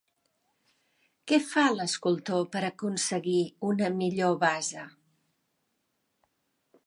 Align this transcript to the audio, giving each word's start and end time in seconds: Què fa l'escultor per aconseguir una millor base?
Què 1.31 1.37
fa 1.49 1.65
l'escultor 1.75 2.47
per 2.55 2.63
aconseguir 2.71 3.37
una 3.73 3.91
millor 4.01 4.35
base? 4.47 4.87